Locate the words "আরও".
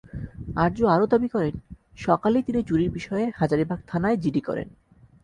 0.87-1.05